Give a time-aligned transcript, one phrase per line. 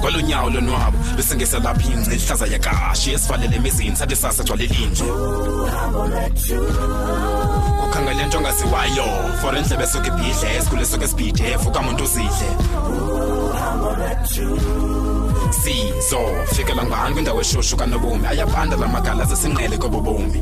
[0.00, 5.04] kwalonyawo lonwabo bese ngesalapha ingce ihlaza yakashi esivalele emizini sathi sasa gcwale linje
[7.86, 9.06] ukhangele nto ongaziwayo
[9.40, 12.48] for endlebe esuke ibhidle esikhule esuke esibhidef ukamuntu uzidle
[15.60, 16.20] sizo
[16.54, 20.40] fikela ngani kwindawo eshushu kanobomi ayabanda la magala zesinqele kobobomi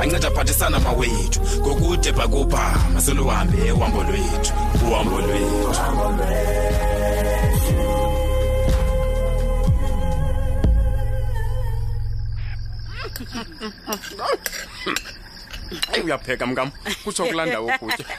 [0.00, 4.52] anceda aphathisana mawethu ngokude bhakubha masoluhambe uhambo lwethu
[4.90, 5.62] uhambo lwethu
[15.92, 16.68] eyi uyapheka mkam
[17.04, 18.04] kutsho kulandawo kutya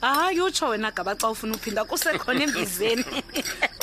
[0.00, 3.04] hayi utsho wena gaba xa ufuna uphinda kusekhona embizeni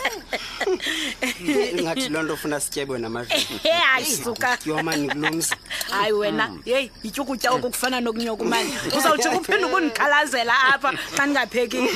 [1.40, 5.38] ingathi eh, loo nto ufuna sityebe namavyomani kulo
[5.92, 6.62] hayi wena hmm.
[6.66, 11.90] yeyi yitya ukutya oku kufana nokunyoka umani uzawujika uphinde ukundikhalazela apha xa ndingaphekile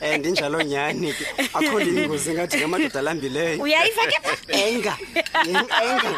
[0.00, 4.94] eh, um ndinjalo nyhani ke akho ndiyingozi ngathi ngamadoda alambileyo uyayiva ke enga
[5.44, 6.10] enga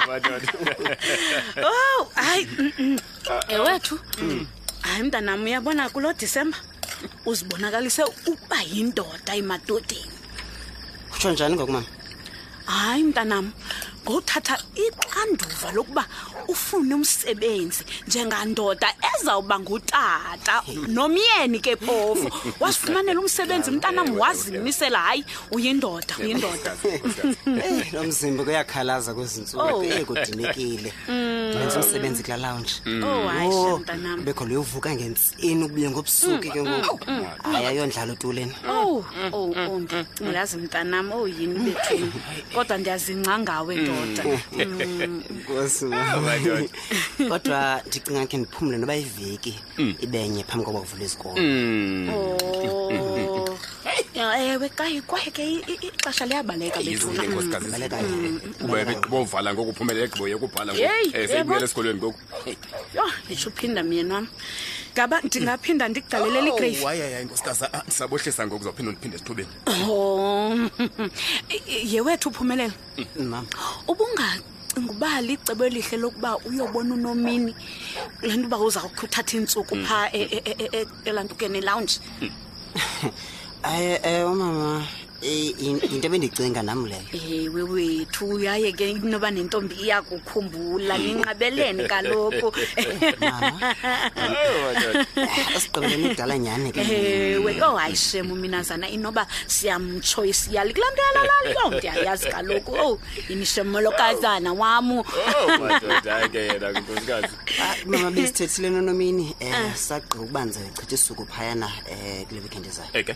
[1.63, 2.47] ow oh, hayi
[3.49, 4.47] ewethu eh,
[4.83, 6.59] hayi mntanam uyabona kulo disemba
[7.27, 10.16] uzibonakalise uba yindoda emadodeni
[11.27, 11.87] utsho njani ngokumama
[12.67, 13.53] hayi mntanam
[14.05, 16.05] ngothatha iqanduva lokuba
[16.53, 20.55] ufune umsebenzi njengandoda ezawuba ngutata
[20.95, 22.27] nomyeni ke pofu
[22.63, 26.71] wasifumanela umsebenzi mntanam wazimisela hayi uyindoda uyindoda
[27.93, 29.83] nomzimba kuyakhalaza kwezintsuku oh.
[29.85, 33.03] ekudinekile mm ndenza umsebenzi kula lounje mm.
[33.05, 33.81] oh, oh,
[34.25, 38.55] bekho leyovuka ngentsini ukubuye ngobusuku ke ngoku mm, mm, hayi ayondlala etuleni
[40.21, 42.13] ndiyazi mntanam ouyini bethini
[42.55, 44.39] kodwa ndiyazinca ngawe ndoda oh,
[47.33, 49.55] kodwa ndicinga khe ndiphumle noba iveki
[50.05, 51.39] ibenye phambi kokuba kuvula izikolo
[54.35, 60.37] ewe eh, kaye kwaye ke ixesha liyabaleka bethunabaleka mm, mm, kuba mm, ngoku uphumelele gqiboye
[60.41, 62.19] kubhala eh, esikolweni ngoku
[62.95, 64.27] yho nditsho uphinda myena
[64.97, 69.49] ngaba ndingaphinda ndikugalelele oh, igreyfehayihayi nkosikazi ah, ndisabohlisa ngoku zawuphinda ndiphinde esithubeni
[69.89, 70.69] o oh,
[71.93, 72.75] yewethu uphumelele
[73.89, 77.55] ubungacinga licebo elihle lokuba uyobona unomini
[78.23, 82.31] le nto uba uzawuthatha iintsuku phaa e- e- e- elantukeni lounge hmm.
[83.75, 84.83] é, é o uma
[85.31, 91.05] yinto eh, ebendicinga nam leyo ewe wethu yaye ke inoba nentombi iyakukhumbula hmm.
[91.07, 92.55] ninqabeleni kaloku oh,
[95.59, 101.67] sigqibeleni nyhani ke ewe oh hayi shem uminazana inoba siyamtsho isiyali kulaa nto yalalali loo
[101.67, 105.05] oh, nto yayazi kaloku owu oh, yinishemolokazana wam ah,
[107.87, 112.67] mama besithethile nonomini um sagqiba uba ndizawuchitha isuku phayana um kule weekend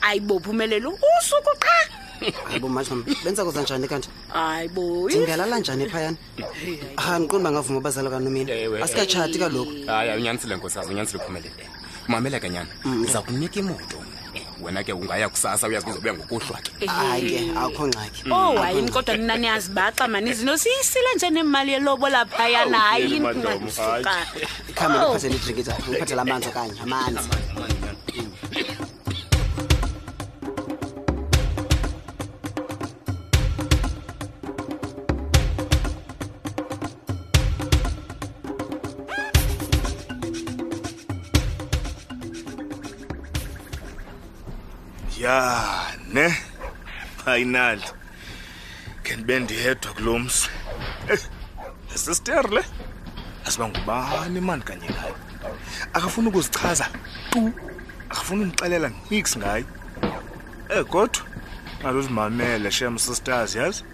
[0.08, 6.16] ayibophumelele usuku qha hayi bo mashmam benza kuza njani kanti hayi bo ndingalala njani ephayani
[6.96, 8.48] ha ndiqondi bangavuma abazala kanomini
[8.84, 11.64] asikatshati kaloku hayi unyanisile nkosazi unyanisile uphumelele
[12.08, 13.96] mamele kanyana ndiza mm, kunika imoto
[14.62, 18.88] wena ke ungaya kusasa uyazizobuya ngokuhlwa ke hayi ke akho ngxaki owayi oh, mm.
[18.88, 24.12] kodwa mna niyazibaxa mani izinto siyisile njenemali yelobo laphayana hayi yinti ngasuka
[24.76, 25.02] khambe oh.
[25.08, 27.22] ndiphathe nidrinkiza ndiphathela amanzi okanye amanzi
[45.24, 45.40] ya
[46.14, 46.26] ne
[47.30, 47.84] ayinali
[49.04, 50.46] khe ndibe ndiyedwa kulo msi
[51.92, 52.62] sisister le
[53.46, 55.16] asiba ngubani mani kanye ngayo
[55.94, 56.86] akafuni ukuzichaza
[57.30, 57.40] tu
[58.12, 59.64] akafuni undixelela nix ngayo
[60.74, 61.22] Eh kodwa
[61.84, 63.84] aluzimamele shem sisters yazi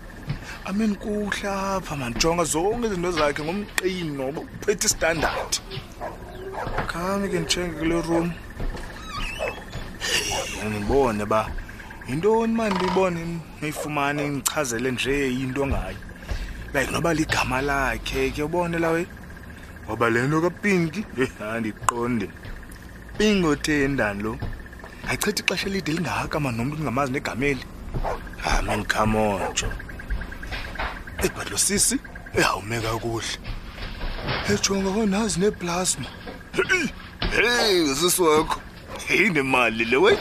[0.65, 5.53] amen kuhla pha manjonga zonke izinto zakhe ngomqini noba uphethe istandard
[6.91, 8.29] khami ke nditshenge kule room
[10.71, 11.49] ndibone uba
[12.09, 13.21] yintoni uba ndiyibone
[13.61, 15.97] noyifumane ndichazele nje into ngayo
[16.75, 19.03] like noba ligama lakhe ke ubone lawe
[19.85, 22.27] ngoba le nto kapinki eh, andiqonde
[23.19, 24.33] pinki othe endani lo
[25.09, 27.65] ayichitha ixesha elide lingaka nomntu ndingamazi negameli
[28.43, 29.69] ha ah, man come on jo
[31.25, 31.97] ebhat eh, lo sisi
[32.39, 33.35] ehawume kakuhle
[34.53, 36.09] ejonga eh, konazi neplasma
[37.37, 38.61] heyi sisi wakho
[39.07, 40.19] heyi nemali le weyi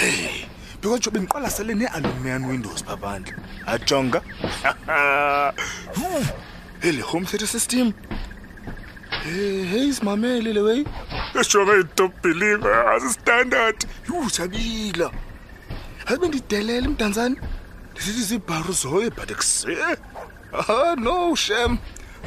[0.00, 0.46] hey
[0.80, 3.34] because bendiqwalasele ne-aluminian windows babandla
[3.72, 4.20] ajonga
[5.96, 6.28] hmm.
[6.88, 7.86] ele home theater system
[9.72, 10.80] heyi simamele le wey
[11.40, 15.06] ejonga i-top believer asistandard yhu sabila
[16.10, 17.36] abe ndidelele mdantsane
[17.92, 19.74] ndisithi ziibharu zoye but ekuse
[20.68, 21.72] ah no shem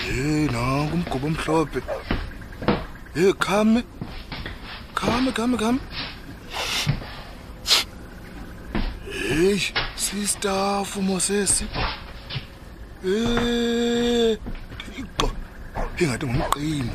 [0.09, 1.81] ey noko umgubo omhlophe
[3.23, 3.81] e khame
[4.99, 5.81] khame khame khame
[9.33, 9.67] eyi
[10.05, 11.65] sistafu mosesi
[13.15, 15.27] eyiqa
[16.01, 16.95] ingathi ngumqimo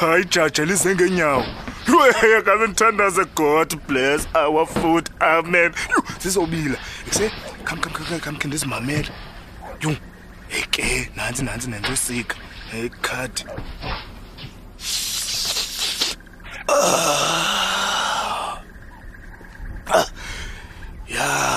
[0.00, 1.42] hayi jaja lizengenyawo
[1.88, 6.76] lweya kamendithandaze god bless our food amen yu zizobila
[7.10, 7.30] se
[7.64, 9.10] kam kam kam khe ndizimamele
[9.82, 9.90] yu
[10.58, 12.36] eke nantsi nantsi nendosika
[12.72, 13.44] ekhadi
[16.68, 18.58] ah.
[19.94, 20.06] ah.
[21.08, 21.54] ya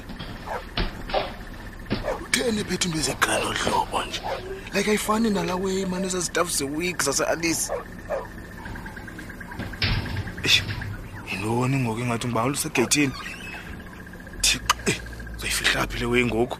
[2.22, 4.22] utheni ephethe umbeze galo hlobo nje
[4.74, 7.72] like ayifani nala way mane ezazitaf zeweek zase-alice
[11.30, 13.12] yintoni ngoku engathi ngibaulusegeyitini
[14.40, 15.00] thixo e eh,
[15.36, 16.58] uzayifihlaphi le way ngoku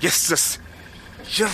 [0.00, 0.46] yes yes
[1.38, 1.50] yer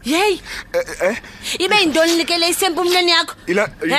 [0.04, 0.40] yeyi
[0.74, 1.16] eh, eh, eh.
[1.64, 3.98] ibe yintoni likele isempumlweni yakho e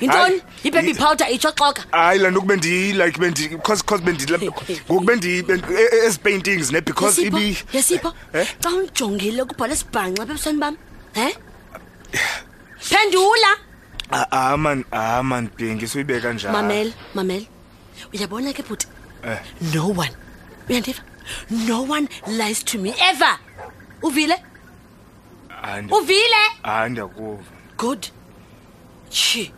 [0.00, 6.72] yintoni ibaby powder itsho xoka hayi la nto kube ndilike becausecause bengoku bendiezipaintings e- e-
[6.76, 10.74] ne because ibi yesipho xa unjongile ukubhala esibhanxa pebusweni bam
[11.16, 11.28] e
[12.90, 13.50] phendula
[14.30, 17.46] aman aman bengisuyibeka njani mamele mamele
[18.14, 18.86] uyabona ke buti
[19.74, 20.12] no one
[20.68, 21.02] uyandiva
[21.50, 23.34] no one lies to me ever
[24.02, 24.36] uvile
[25.62, 27.40] uvile hayi
[27.76, 28.08] good
[29.10, 29.52] shi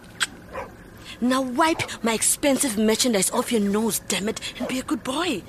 [1.21, 5.43] now wipe my expensive merchandise off your nose damn it and be a good boy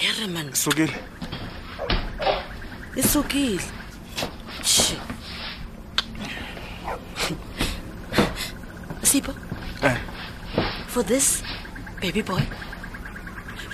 [0.00, 0.88] It's okay.
[0.88, 0.94] sukile
[2.96, 3.62] isukile
[4.64, 4.96] shi
[9.02, 9.34] sipho
[9.82, 9.96] eh.
[10.86, 11.42] for this
[12.00, 12.42] baby boy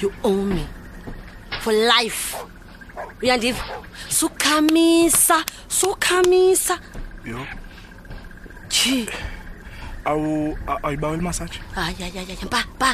[0.00, 0.66] you owe me
[1.60, 2.36] for life
[3.22, 3.64] uyandiva
[4.20, 5.36] sukhamisa
[5.80, 6.76] sukhamisa
[7.24, 7.40] yo
[8.72, 9.08] ji
[10.04, 10.52] awu
[10.84, 12.92] ayibawela masaje hayi hayi hayi ba ba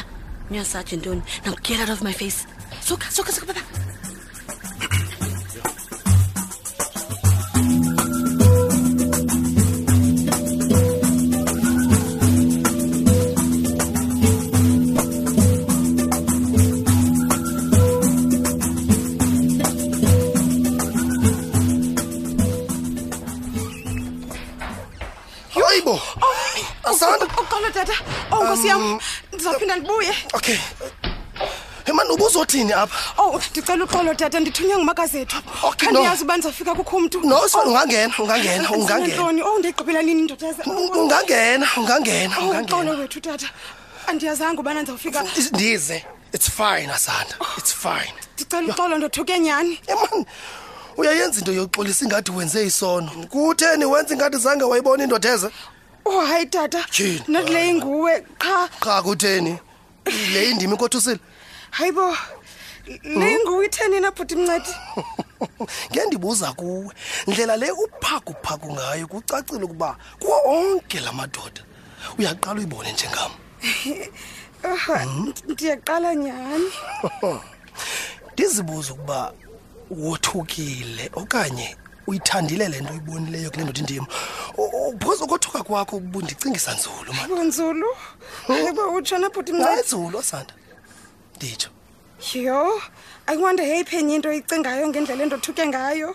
[0.51, 2.47] niyasaje ntoni now get out of my face
[2.79, 3.63] suka suka suka baba
[27.77, 27.93] tata
[28.31, 28.99] ow oh, nkosi yam um,
[29.33, 30.57] ndizawuphinda ndibuye okay
[31.85, 36.99] emani ubuzothini apha ow oh, ndicela uxolo tata ndithunywe ngumakazethu okay, kandiyazi uba ndizawufika kukho
[36.99, 40.63] mntu no so ungangena ungangena oh, ungangenaoni ow ndiyigqibela nini indodaza
[40.99, 43.47] ungangena ungangena ungangena wethu tata
[44.07, 50.25] andiyazanga ubana ndizawufika ndize it's fine asanda it's fine ndicela uxolo ndothuke nyhani emani
[50.97, 55.49] uyayenza into yoxolisa ingathi wenze isono kutheni wenza ingathi zange wayibona indoda eze
[56.09, 56.77] Oh hayi tata.
[56.77, 58.69] Nathi le inguwe cha.
[58.81, 59.59] Cha kutheni?
[60.31, 61.19] Le indima inkothusile.
[61.71, 62.15] Hayibo.
[63.03, 63.63] Le inguwe hmm?
[63.65, 64.69] itheni na bhuti mncedi?
[65.91, 66.91] Ngendibuza kuwe.
[67.27, 71.61] Ndlela le uphaku phaku ngayo kucacile ukuba kuwo onke lamadoda
[72.17, 73.31] uyaqala uyibone njengam.
[74.97, 75.33] Hmm?
[75.47, 76.65] Ndiyaqala nyani.
[78.33, 79.33] Ndizibuza ukuba
[79.89, 81.75] wothukile okanye
[82.07, 84.07] uyithandile lento uyibonileyo kule ndoda indima
[84.57, 87.41] Uphosa ukothuka kwakho ubundicingisa Nzulu manje.
[87.43, 87.85] Nzulu?
[88.49, 89.69] Yebo utshona bhuti mncane.
[89.71, 90.53] Hayi Nzulu osanda.
[91.35, 91.69] Ndijo.
[92.33, 92.81] Yo,
[93.27, 96.07] I wonder hey phenye into icingayo ngendlela endothuke ngayo.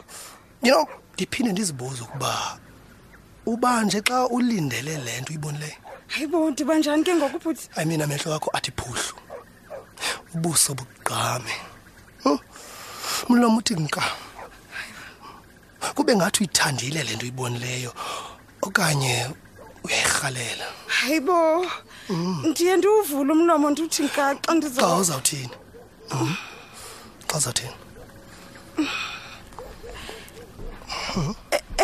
[0.62, 2.58] You know, ndiphinde ndizibuzo ukuba
[3.46, 5.76] ubanje xa ulindele lento uyibonileyo.
[6.08, 7.68] Hayibo, ndibanjani ke ngoku bhuti?
[7.76, 9.14] I mean amehlo akho athi phuhlu.
[10.34, 11.54] Ubuso bugqame.
[13.28, 14.02] Umlomo uthi nka.
[15.94, 17.92] Kube ngathi uyithandile lento uyibonileyo.
[18.62, 19.26] okanye
[19.84, 21.66] uyayirhalela hayibo
[22.08, 22.42] mm.
[22.46, 24.26] ndiye ndiwuvule umlomo ndiuthi xa
[24.74, 25.56] xa uzawuthini
[26.14, 26.32] mm.
[27.30, 27.74] xa uzawuthini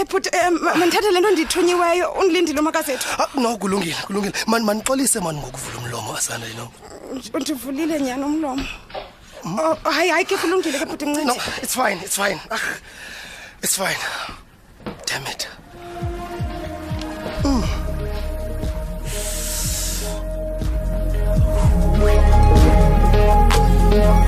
[0.00, 4.64] ebhuti e, um e, mandithathe le nto ndiyithunyiweyo undilindile umakazethu ah, no kulungile kulungile mani
[4.68, 6.66] mandixolise mani ngokuvula umlomo asandile no
[7.40, 8.64] ndivulile nyani umlomo
[9.64, 11.32] oh, hayi hayi ke kulungile ke bhuti ncindi
[11.62, 12.62] it's fine it's fine ah,
[13.62, 14.02] it's fine
[15.10, 15.47] damn it
[24.00, 24.27] yeah.